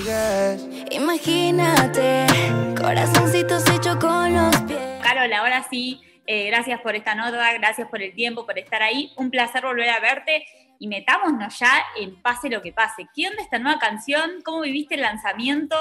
[0.00, 0.66] sigues.
[0.90, 2.26] Imagínate,
[2.76, 4.80] corazoncitos hechos con los pies.
[5.02, 9.12] Carol, ahora sí, eh, gracias por esta nota, gracias por el tiempo, por estar ahí.
[9.16, 10.46] Un placer volver a verte
[10.78, 13.06] y metámonos ya en Pase lo que pase.
[13.14, 14.42] ¿Qué onda esta nueva canción?
[14.44, 15.76] ¿Cómo viviste el lanzamiento?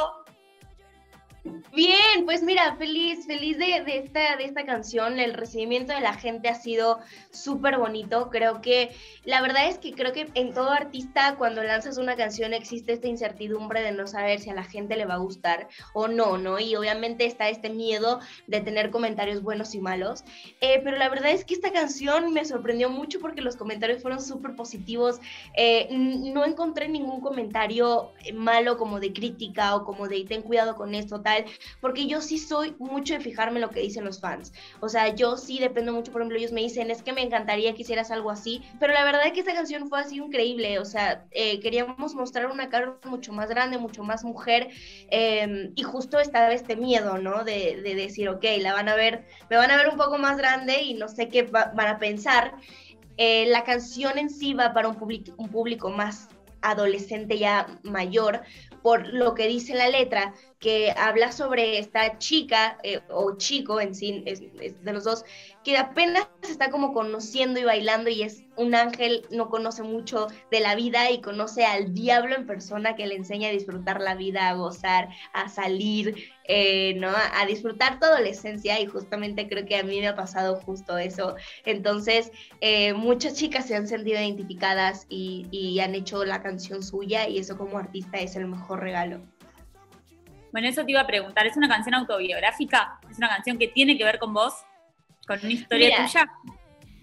[1.73, 5.20] Bien, pues mira, feliz, feliz de, esta, de esta canción.
[5.20, 6.99] El recibimiento de la gente ha sido
[7.31, 8.29] súper bonito.
[8.29, 12.54] Creo que, la verdad es que creo que en todo artista, cuando lanzas una canción,
[12.54, 16.08] existe esta incertidumbre de no saber si a la gente le va a gustar o
[16.08, 16.59] no, ¿no?
[16.59, 20.23] Y obviamente está este miedo de tener comentarios buenos y malos.
[20.61, 24.22] Eh, pero la verdad es que esta canción me sorprendió mucho porque los comentarios fueron
[24.22, 25.20] súper positivos.
[25.55, 30.95] Eh, no encontré ningún comentario malo como de crítica o como de ten cuidado con
[30.95, 31.38] esto, tal
[31.81, 34.53] porque yo sí soy mucho de fijarme en lo que dicen los fans.
[34.80, 37.73] O sea, yo sí dependo mucho, por ejemplo, ellos me dicen, es que me encantaría
[37.73, 40.85] que hicieras algo así, pero la verdad es que esta canción fue así increíble, o
[40.85, 44.70] sea, eh, queríamos mostrar una cara mucho más grande, mucho más mujer,
[45.09, 47.44] em, y justo estaba este miedo, ¿no?
[47.44, 50.81] De, decir, ok, la van a ver, me van a ver un poco más grande
[50.81, 52.55] y no sé qué van a pensar.
[53.17, 56.30] Eh, la canción en sí va para un público, un público más
[56.61, 58.42] adolescente ya mayor,
[58.81, 63.95] por lo que dice la letra, que habla sobre esta chica eh, o chico en
[63.95, 65.23] sí, de los dos,
[65.63, 70.59] que apenas está como conociendo y bailando y es un ángel, no conoce mucho de
[70.59, 74.49] la vida y conoce al diablo en persona que le enseña a disfrutar la vida,
[74.49, 77.09] a gozar, a salir, eh, ¿no?
[77.09, 81.35] A, disfrutar tu adolescencia y justamente creo que a mí me ha pasado justo eso.
[81.65, 87.39] Entonces, eh, muchas chicas se han sentido identificadas y han hecho la canción suya y
[87.39, 89.21] eso como artista es el mejor regalo.
[90.52, 93.00] Bueno, eso te iba a preguntar, ¿es una canción autobiográfica?
[93.09, 94.53] ¿Es una canción que tiene que ver con vos?
[95.28, 96.31] ¿Con una historia tuya?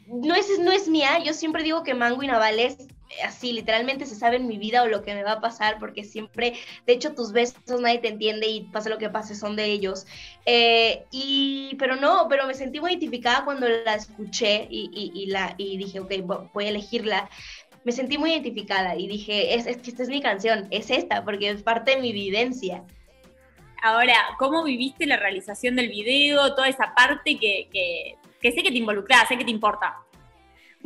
[0.07, 2.77] No es, no es mía, yo siempre digo que Mango y Navales
[3.25, 6.05] así literalmente se sabe en mi vida o lo que me va a pasar porque
[6.05, 6.55] siempre,
[6.87, 10.07] de hecho tus besos nadie te entiende y pase lo que pase son de ellos.
[10.45, 15.55] Eh, y, pero no, pero me sentí muy identificada cuando la escuché y, y, la,
[15.57, 16.13] y dije, ok,
[16.53, 17.29] voy a elegirla.
[17.85, 21.25] Me sentí muy identificada y dije, es, es que esta es mi canción, es esta,
[21.25, 22.83] porque es parte de mi vivencia.
[23.83, 28.71] Ahora, ¿cómo viviste la realización del video, toda esa parte que, que, que sé que
[28.71, 30.06] te involucras, sé que te importa?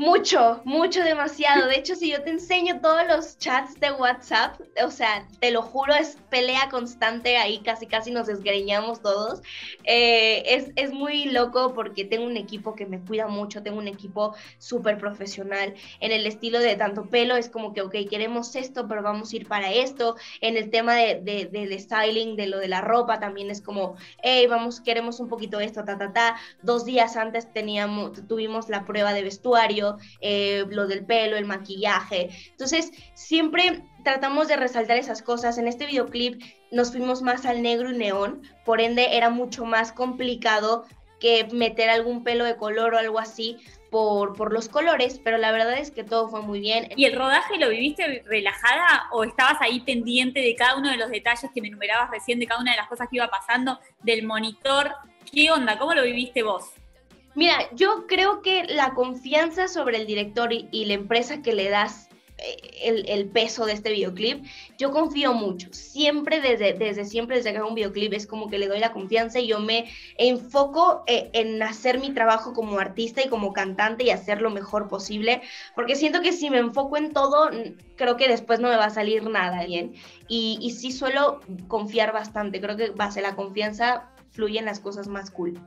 [0.00, 1.66] Mucho, mucho, demasiado.
[1.68, 5.60] De hecho, si yo te enseño todos los chats de WhatsApp, o sea, te lo
[5.60, 9.42] juro, es pelea constante, ahí casi casi nos desgreñamos todos.
[9.84, 13.88] Eh, es, es, muy loco porque tengo un equipo que me cuida mucho, tengo un
[13.88, 15.74] equipo súper profesional.
[16.00, 19.36] En el estilo de tanto pelo, es como que, ok, queremos esto, pero vamos a
[19.36, 20.16] ir para esto.
[20.40, 23.96] En el tema de, de, del styling, de lo de la ropa, también es como,
[24.22, 26.36] hey, vamos, queremos un poquito esto, ta, ta, ta.
[26.62, 29.89] Dos días antes teníamos, tuvimos la prueba de vestuario
[30.20, 32.30] eh, lo del pelo, el maquillaje.
[32.50, 35.58] Entonces, siempre tratamos de resaltar esas cosas.
[35.58, 39.92] En este videoclip nos fuimos más al negro y neón, por ende era mucho más
[39.92, 40.84] complicado
[41.20, 43.58] que meter algún pelo de color o algo así
[43.90, 46.88] por, por, los colores, pero la verdad es que todo fue muy bien.
[46.96, 51.10] ¿Y el rodaje lo viviste relajada o estabas ahí pendiente de cada uno de los
[51.10, 54.26] detalles que me enumerabas recién, de cada una de las cosas que iba pasando, del
[54.26, 54.92] monitor?
[55.30, 55.78] ¿Qué onda?
[55.78, 56.72] ¿Cómo lo viviste vos?
[57.34, 62.08] Mira, yo creo que la confianza sobre el director y, la empresa que le das
[62.38, 64.44] eh, el, peso de este videoclip,
[64.78, 65.68] yo confío mucho.
[65.72, 68.92] Siempre, desde, desde siempre, desde que hago un videoclip, es como que le doy la
[68.92, 74.02] confianza y yo me enfoco eh, en hacer mi trabajo como artista y como cantante
[74.02, 75.42] y hacer lo mejor posible,
[75.76, 77.48] porque siento que si me enfoco en todo,
[77.94, 79.94] creo que después no me va a salir nada bien.
[80.26, 85.30] Y, y sí suelo confiar bastante, creo que base la confianza fluyen las cosas más
[85.30, 85.60] cool.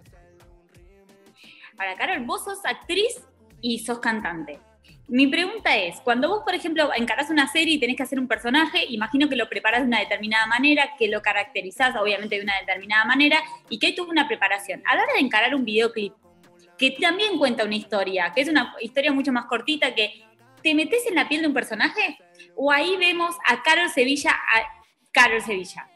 [1.75, 3.23] Para Carol, vos sos actriz
[3.61, 4.59] y sos cantante.
[5.07, 8.27] Mi pregunta es, cuando vos, por ejemplo, encarás una serie y tenés que hacer un
[8.27, 12.57] personaje, imagino que lo preparás de una determinada manera, que lo caracterizás obviamente de una
[12.59, 13.39] determinada manera
[13.69, 14.81] y que hay toda una preparación.
[14.85, 16.13] A la hora de encarar un videoclip,
[16.77, 20.23] que también cuenta una historia, que es una historia mucho más cortita, que
[20.61, 22.17] te metes en la piel de un personaje,
[22.55, 25.89] o ahí vemos a Carol Sevilla, a Carol Sevilla.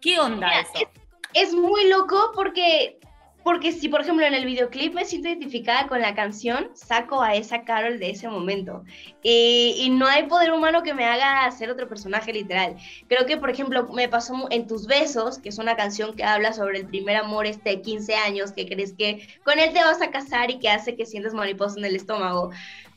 [0.00, 0.90] ¿Qué onda eso?
[1.34, 2.98] es muy loco porque
[3.44, 7.34] porque si, por ejemplo, en el videoclip me siento identificada con la canción, saco a
[7.34, 8.82] esa Carol de ese momento.
[9.22, 12.76] Y, no hay poder humano que me haga ser otro personaje literal.
[13.06, 16.54] Creo que, por ejemplo, me pasó en Tus Besos, que es una canción que habla
[16.54, 20.00] sobre el primer amor este de 15 años, que crees que con él te vas
[20.00, 22.50] a casar y que hace que sientas mariposa en el estómago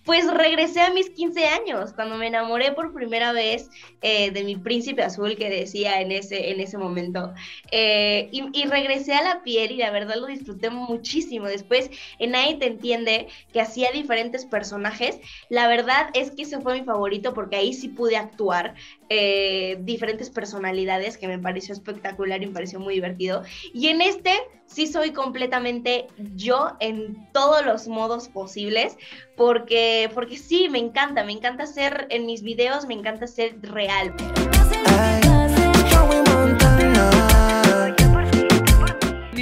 [0.08, 3.70] pues regresé a mis 15 años, cuando me enamoré por primera vez
[4.02, 7.34] eh, de mi príncipe azul que decía en ese, en ese momento.
[7.72, 11.48] Eh, y, regresé a la piel y la verdad lo disfruté muchísimo.
[11.48, 15.20] Después en te entiende que hacía diferentes personajes.
[15.50, 18.76] La verdad es que ese fue mi favorito porque ahí sí pude actuar.
[19.10, 23.44] Eh, diferentes personalidades que me pareció espectacular y me pareció muy divertido.
[23.74, 24.34] Y en este
[24.66, 28.98] sí soy completamente yo en todos los modos posibles,
[29.36, 34.14] porque, porque sí, me encanta, me encanta ser en mis videos, me encanta ser real.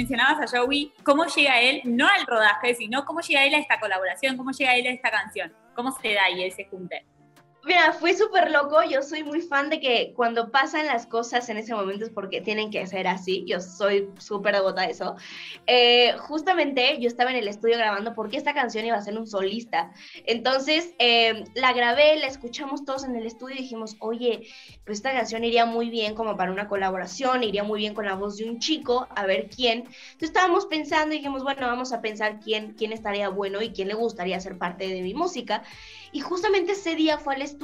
[0.06, 3.80] mencionabas a Joey, ¿cómo llega él, no al rodaje, sino cómo llega él a esta
[3.80, 5.52] colaboración, cómo llega él a esta canción?
[5.74, 7.04] ¿Cómo se da ahí ese junte?
[7.66, 8.76] Mira, fue súper loco.
[8.88, 12.40] Yo soy muy fan de que cuando pasan las cosas en ese momento es porque
[12.40, 13.44] tienen que ser así.
[13.44, 15.16] Yo soy súper devota de eso.
[15.66, 19.26] Eh, justamente yo estaba en el estudio grabando porque esta canción iba a ser un
[19.26, 19.90] solista.
[20.26, 24.46] Entonces eh, la grabé, la escuchamos todos en el estudio y dijimos, oye,
[24.84, 28.14] pues esta canción iría muy bien como para una colaboración, iría muy bien con la
[28.14, 29.78] voz de un chico, a ver quién.
[29.78, 33.88] Entonces estábamos pensando y dijimos, bueno, vamos a pensar quién, quién estaría bueno y quién
[33.88, 35.64] le gustaría ser parte de mi música.
[36.12, 37.55] Y justamente ese día fue al estudio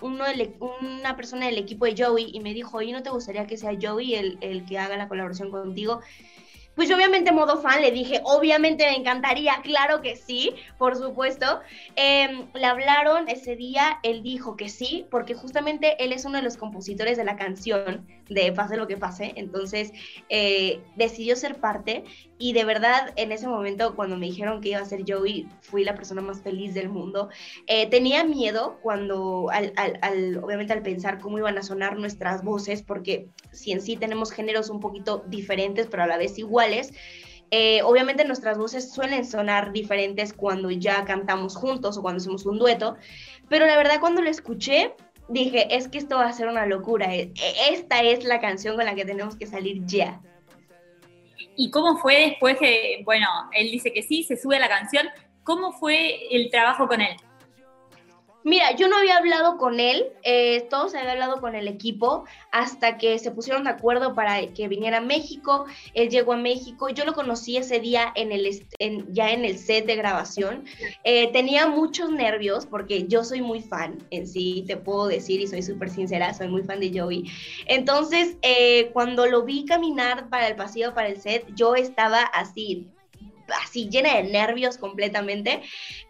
[0.00, 0.24] uno
[0.60, 3.76] una persona del equipo de Joey y me dijo, ¿y no te gustaría que sea
[3.80, 6.00] Joey el, el que haga la colaboración contigo?
[6.74, 11.60] Pues obviamente modo fan le dije, obviamente me encantaría, claro que sí, por supuesto.
[11.96, 16.44] Em, le hablaron ese día, él dijo que sí, porque justamente él es uno de
[16.44, 19.92] los compositores de la canción de Pase lo que pase, entonces
[20.28, 22.04] eh, decidió ser parte
[22.38, 25.84] y de verdad en ese momento cuando me dijeron que iba a ser Joey, fui
[25.84, 27.28] la persona más feliz del mundo.
[27.66, 33.28] Eh, tenía miedo cuando, al, obviamente al pensar cómo iban a sonar nuestras voces, porque
[33.52, 36.61] si en sí tenemos géneros un poquito diferentes, pero a la vez igual,
[37.50, 42.58] eh, obviamente nuestras voces suelen sonar diferentes cuando ya cantamos juntos o cuando hacemos un
[42.58, 42.96] dueto,
[43.48, 44.94] pero la verdad cuando lo escuché
[45.28, 48.76] dije, es que esto va a ser una locura, e, e, esta es la canción
[48.76, 50.20] con la que tenemos que salir ya.
[51.56, 55.06] ¿Y cómo fue después que, bueno, él dice que sí, se sube a la canción,
[55.44, 57.16] ¿cómo fue el trabajo con él?
[58.44, 62.98] Mira, yo no había hablado con él, eh, todos había hablado con el equipo hasta
[62.98, 65.66] que se pusieron de acuerdo para que viniera a México.
[65.94, 68.66] Él llegó a México, yo lo conocí ese día en el,
[69.12, 70.64] ya en el set de grabación.
[71.04, 75.46] Eh, tenía muchos nervios porque yo soy muy fan, en sí te puedo decir y
[75.46, 77.30] soy súper sincera, soy muy fan de Joey.
[77.66, 82.88] Entonces, eh, cuando lo vi caminar para el pasillo, para el set, yo estaba así
[83.62, 85.62] así llena de nervios completamente,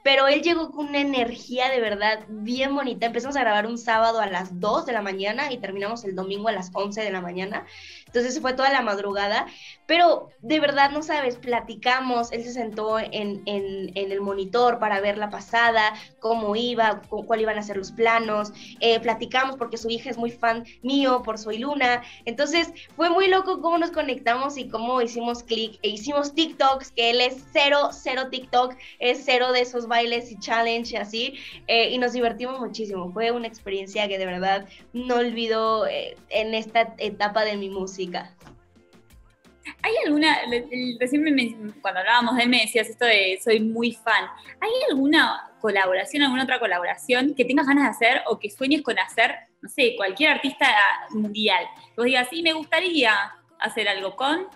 [0.03, 3.07] pero él llegó con una energía de verdad bien bonita.
[3.07, 6.49] Empezamos a grabar un sábado a las 2 de la mañana y terminamos el domingo
[6.49, 7.67] a las 11 de la mañana.
[8.13, 9.47] Entonces fue toda la madrugada,
[9.87, 15.17] pero de verdad no sabes, platicamos, él se sentó en, en, el monitor para ver
[15.17, 20.11] la pasada, cómo iba, cuál iban a ser los planos, eh, platicamos porque su hija
[20.11, 24.69] es muy fan mío por Soy Luna, entonces fue muy loco cómo nos conectamos y
[24.69, 29.63] cómo hicimos clic e hicimos TikToks, que él es cero, cero TikTok, es cero de
[29.63, 31.35] esos bailes y challenge y así,
[31.67, 36.55] eh, y nos divertimos muchísimo, fue una experiencia que de verdad no olvido eh, en
[36.55, 38.02] esta etapa de mi música.
[39.83, 40.39] ¿Hay alguna,
[40.99, 44.27] recién cuando hablábamos de él me decías esto de soy muy fan,
[44.61, 48.99] ¿hay alguna colaboración, alguna otra colaboración que tengas ganas de hacer o que sueñes con
[48.99, 50.67] hacer, no sé, cualquier artista
[51.11, 51.65] mundial?
[51.77, 53.13] Que vos digas, sí, me gustaría
[53.59, 54.47] hacer algo con...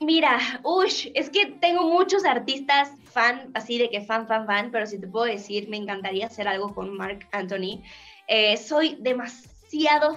[0.00, 4.86] Mira, uy, es que tengo muchos artistas fan, así de que fan, fan, fan, pero
[4.86, 7.80] si te puedo decir, me encantaría hacer algo con Mark Anthony.
[8.26, 9.53] Eh, soy demasiado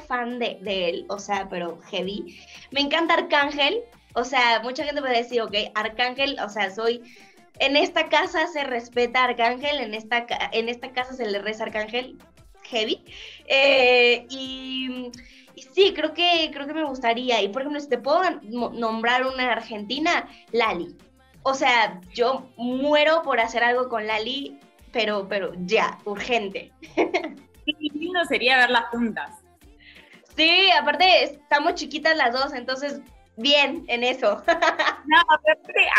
[0.08, 2.40] fan de, él, o sea, pero heavy.
[2.72, 3.82] Me encanta Arcángel,
[4.14, 7.02] o sea, mucha gente puede decir, ok, Arcángel, o sea, soy...
[7.60, 12.16] En esta casa se respeta Arcángel, en esta, en esta casa se le reza Arcángel,
[12.70, 13.04] heavy.
[13.48, 15.12] Eh, y,
[15.74, 17.42] sí, creo que, creo que me gustaría.
[17.42, 20.96] Y por ejemplo, si te puedo nombrar una argentina, Lali.
[21.42, 24.60] O sea, yo muero por hacer algo con Lali,
[24.92, 26.72] pero, pero ya, urgente.
[26.96, 29.47] Qué lindo sería verlas juntas.
[30.38, 33.02] Sí, aparte estamos chiquitas las dos, entonces
[33.38, 34.44] bien en eso.
[35.10, 35.22] No,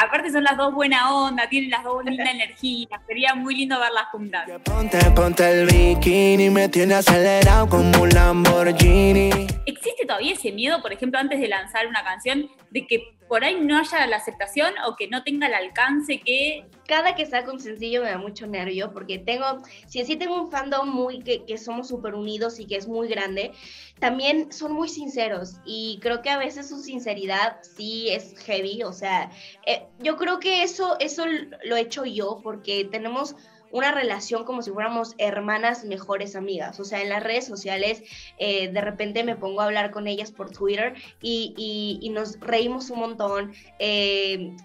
[0.02, 4.04] aparte, son las dos buena onda, tienen las dos linda energía, sería muy lindo verlas
[4.12, 4.46] juntas.
[4.62, 9.30] Ponte, ponte el bikini, me tiene acelerado como un Lamborghini.
[9.64, 13.60] ¿Existe todavía ese miedo, por ejemplo, antes de lanzar una canción, de que por ahí
[13.60, 16.64] no haya la aceptación o que no tenga el alcance que...
[16.86, 19.44] Cada que saco un sencillo me da mucho nervio porque tengo,
[19.86, 23.08] si así tengo un fandom muy que, que somos súper unidos y que es muy
[23.08, 23.52] grande,
[23.98, 28.94] también son muy sinceros y creo que a veces su sinceridad sí es heavy, o
[28.94, 29.30] sea,
[29.66, 31.26] eh, yo creo que eso, eso
[31.64, 33.36] lo he hecho yo porque tenemos
[33.70, 36.80] una relación como si fuéramos hermanas mejores amigas.
[36.80, 38.02] O sea, en las redes sociales
[38.38, 43.00] eh, de repente me pongo a hablar con ellas por Twitter y, nos reímos un
[43.00, 43.52] montón.
[43.78, 44.56] Eh,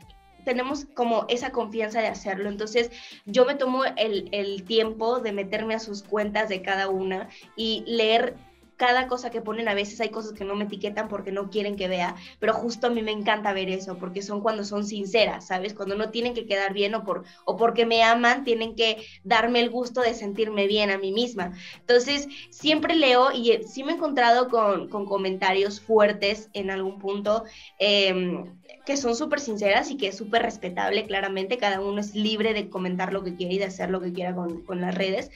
[0.45, 2.49] tenemos como esa confianza de hacerlo.
[2.49, 2.91] Entonces
[3.25, 7.83] yo me tomo el, el tiempo de meterme a sus cuentas de cada una y
[7.87, 8.35] leer
[8.77, 11.75] cada cosa que ponen, a veces hay cosas que no me etiquetan porque no quieren
[11.75, 15.47] que vea, pero justo a mí me encanta ver eso, porque son cuando son sinceras,
[15.47, 15.73] ¿sabes?
[15.73, 19.59] Cuando no tienen que quedar bien o, por, o porque me aman, tienen que darme
[19.59, 21.53] el gusto de sentirme bien a mí misma.
[21.79, 26.99] Entonces, siempre leo y eh, sí me he encontrado con, con comentarios fuertes en algún
[26.99, 27.43] punto.
[27.79, 28.43] Eh,
[28.85, 32.69] que son súper sinceras y que es súper respetable, claramente, cada uno es libre de
[32.69, 35.31] comentar lo que quiere y de hacer lo que quiera con, con las redes.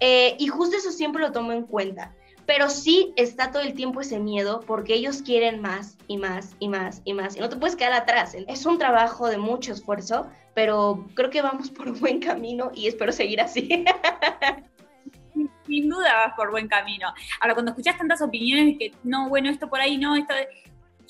[0.00, 2.14] Eh, y justo eso siempre lo tomo en cuenta.
[2.46, 6.68] Pero sí está todo el tiempo ese miedo porque ellos quieren más y más y
[6.68, 7.36] más y más.
[7.36, 8.36] Y no te puedes quedar atrás.
[8.48, 12.88] Es un trabajo de mucho esfuerzo, pero creo que vamos por un buen camino y
[12.88, 13.84] espero seguir así.
[15.66, 17.14] Sin duda vas por buen camino.
[17.40, 20.34] Ahora, cuando escuchas tantas opiniones que no, bueno, esto por ahí no, esto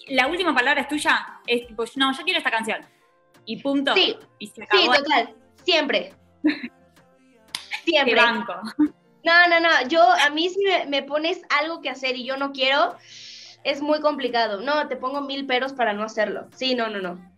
[0.09, 2.81] la última palabra es tuya, es tipo, no, yo quiero esta canción.
[3.45, 3.95] Y punto.
[3.95, 5.35] Sí, sí, total.
[5.65, 6.12] Siempre.
[7.85, 8.15] Siempre.
[8.15, 8.55] banco.
[9.25, 9.88] No, no, no.
[9.88, 12.97] Yo, a mí si me, pones algo que hacer y yo no quiero,
[13.64, 14.61] es muy complicado.
[14.61, 16.49] No, te pongo mil peros para no hacerlo.
[16.57, 17.33] Sí, no, no, no.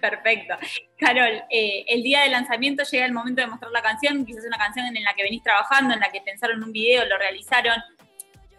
[0.00, 0.54] Perfecto.
[0.98, 4.58] Carol, eh, el día del lanzamiento llega el momento de mostrar la canción, quizás una
[4.58, 7.82] canción en la que venís trabajando, en la que pensaron un video, lo realizaron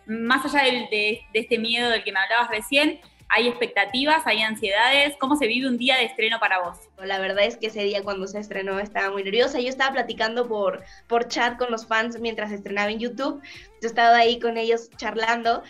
[0.06, 3.00] más allá de, este miedo del que me hablabas recién,
[3.36, 4.28] ¿Hay expectativas?
[4.28, 5.16] ¿Hay ansiedades?
[5.20, 6.78] ¿Cómo se vive un día de estreno para vos?
[7.04, 9.60] La verdad es que ese día cuando se estrenó estaba muy nerviosa.
[9.60, 13.42] Yo estaba platicando por, por chat con los fans mientras estrenaba en YouTube.
[13.82, 15.64] Yo estaba ahí con ellos charlando.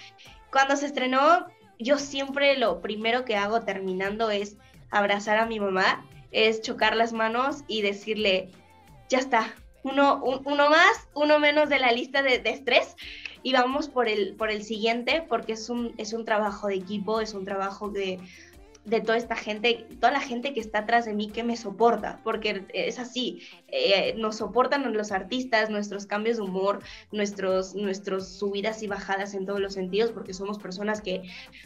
[0.51, 1.47] Cuando se estrenó,
[1.79, 4.57] yo siempre lo primero que hago terminando es
[4.91, 8.49] abrazar a mi mamá, es chocar las manos y decirle,
[9.07, 12.97] ya está, uno, uno más, uno menos de la lista de, de estrés
[13.43, 17.21] y vamos por el, por el siguiente porque es un, es un trabajo de equipo,
[17.21, 18.19] es un trabajo de,
[18.85, 22.19] de toda esta gente, toda la gente que está atrás de mí que me soporta,
[22.23, 26.79] porque es así, eh, nos soportan los artistas, nuestros cambios de humor,
[27.11, 31.21] nuestros, nuestros subidas y bajadas en todos los sentidos, porque somos personas que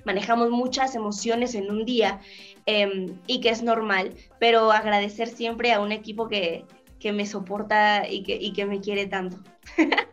[0.05, 2.19] manejamos muchas emociones en un día
[2.67, 6.65] em, y que es normal, pero agradecer siempre a un equipo que,
[6.99, 9.37] que me soporta y que, y que me quiere tanto.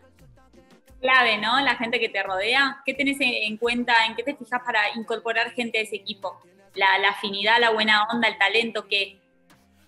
[1.04, 1.61] clave, ¿no?
[1.61, 2.80] La gente que te rodea.
[2.87, 4.06] ¿Qué tenés en cuenta?
[4.06, 6.40] ¿En qué te fijas para incorporar gente a ese equipo?
[6.75, 9.18] La, afinidad, la buena onda, el talento, ¿qué?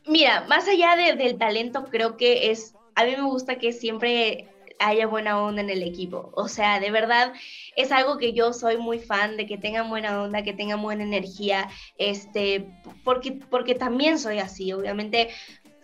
[0.06, 4.46] Mira, más allá del talento, creo que es, a mí me gusta que siempre
[4.78, 6.32] haya buena onda en el equipo.
[6.34, 7.32] O sea, de verdad
[7.76, 11.02] es algo que yo soy muy fan de que tengan buena onda, que tengan buena
[11.02, 12.66] energía, este,
[13.04, 14.70] porque, porque también soy así.
[14.74, 15.30] Obviamente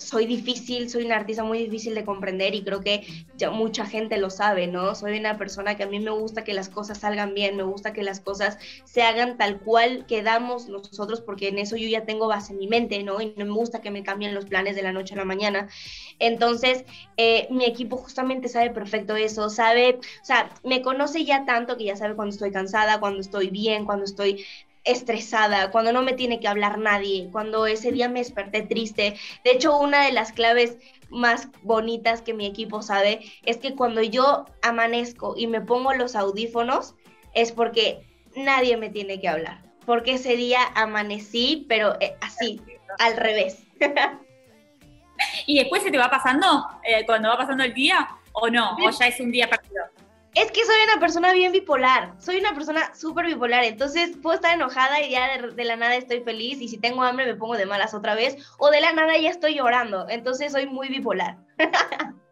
[0.02, 4.18] soy difícil, soy una artista muy difícil de comprender y creo que ya mucha gente
[4.18, 4.94] lo sabe, ¿no?
[4.94, 7.92] Soy una persona que a mí me gusta que las cosas salgan bien, me gusta
[7.92, 12.28] que las cosas se hagan tal cual quedamos nosotros, porque en eso yo ya tengo
[12.28, 13.20] base en mi mente, ¿no?
[13.20, 15.68] Y no me gusta que me cambien los planes de la noche a la mañana.
[16.18, 16.84] Entonces,
[17.16, 21.84] eh, mi equipo justamente sabe perfecto eso, sabe, o sea, me conoce ya tanto que
[21.84, 24.44] ya sabe cuando estoy cansada, cuando estoy bien, cuando estoy
[24.84, 29.16] estresada, cuando no me tiene que hablar nadie, cuando ese día me desperté triste.
[29.44, 30.78] De hecho, una de las claves
[31.10, 36.16] más bonitas que mi equipo sabe es que cuando yo amanezco y me pongo los
[36.16, 36.94] audífonos
[37.34, 42.60] es porque nadie me tiene que hablar, porque ese día amanecí, pero eh, así,
[42.98, 43.62] al revés.
[45.46, 48.76] ¿Y después se te va pasando eh, cuando va pasando el día o no?
[48.76, 49.84] ¿O ya es un día perdido?
[50.34, 54.54] Es que soy una persona bien bipolar, soy una persona súper bipolar, entonces puedo estar
[54.54, 57.66] enojada y ya de, la nada estoy feliz y si tengo hambre me pongo de
[57.66, 61.36] malas otra vez o de la nada ya estoy llorando, entonces soy muy bipolar.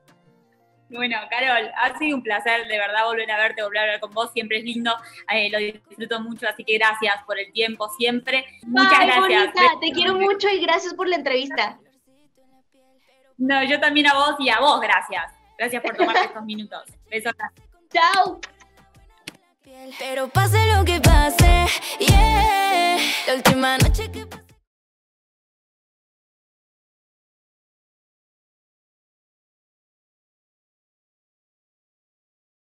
[0.93, 4.11] Bueno, Carol, ha sido un placer de verdad volver a verte, volver a hablar con
[4.11, 4.93] vos, siempre es lindo,
[5.33, 8.45] eh, lo disfruto mucho, así que gracias por el tiempo siempre.
[8.65, 9.55] Muchas gracias.
[9.81, 11.79] te quiero mucho y gracias por la entrevista.
[13.39, 15.33] No, yo también a vos y a vos, gracias.
[15.57, 16.83] Gracias por tomar estos minutos.
[17.09, 17.35] Besos.
[17.93, 18.41] Chao.
[19.99, 21.67] Pero pase lo que pase,
[21.99, 22.97] yeah.
[23.27, 24.27] La última noche que